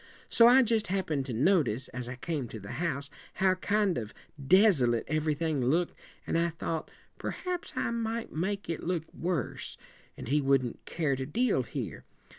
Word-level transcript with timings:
So 0.29 0.47
I 0.47 0.63
just 0.63 0.87
happened 0.87 1.27
to 1.27 1.33
notice, 1.33 1.87
as 1.89 2.09
I 2.09 2.15
came 2.15 2.47
to 2.47 2.59
the 2.59 2.71
house, 2.81 3.11
how 3.35 3.53
kind 3.53 3.99
of 3.99 4.15
desolate 4.43 5.03
everything 5.05 5.63
looked, 5.63 5.93
and 6.25 6.39
I 6.39 6.49
thought 6.49 6.89
perhaps 7.19 7.73
I 7.75 7.91
might 7.91 8.33
make 8.33 8.67
it 8.67 8.81
look 8.83 9.03
worse, 9.13 9.77
and 10.17 10.27
he 10.27 10.41
wouldn't 10.41 10.85
care 10.85 11.15
to 11.15 11.27
deal 11.27 11.61
here. 11.61 12.03